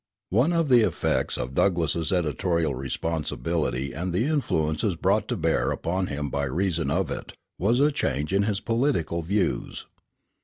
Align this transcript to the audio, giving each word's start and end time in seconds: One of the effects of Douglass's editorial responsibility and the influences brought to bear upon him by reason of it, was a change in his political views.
One 0.31 0.51
of 0.51 0.69
the 0.69 0.81
effects 0.81 1.37
of 1.37 1.53
Douglass's 1.53 2.11
editorial 2.11 2.73
responsibility 2.73 3.93
and 3.93 4.11
the 4.11 4.25
influences 4.25 4.95
brought 4.95 5.27
to 5.27 5.37
bear 5.37 5.69
upon 5.69 6.07
him 6.07 6.31
by 6.31 6.45
reason 6.45 6.89
of 6.89 7.11
it, 7.11 7.33
was 7.59 7.79
a 7.79 7.91
change 7.91 8.33
in 8.33 8.41
his 8.41 8.61
political 8.61 9.21
views. 9.21 9.85